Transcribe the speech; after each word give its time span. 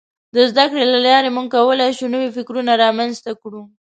د 0.35 0.35
زدهکړې 0.51 0.85
له 0.93 0.99
لارې 1.07 1.29
موږ 1.35 1.47
کولای 1.55 1.91
شو 1.97 2.05
نوي 2.15 2.29
فکرونه 2.37 2.71
رامنځته 2.83 3.31
کړو. 3.41 3.61